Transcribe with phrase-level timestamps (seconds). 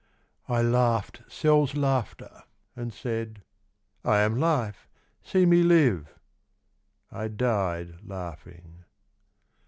[0.49, 2.41] I laughed cells' laughter
[2.75, 3.43] And said;"
[4.03, 4.87] I am life;
[5.21, 6.11] see me live,"
[7.09, 8.85] 1 died laughing.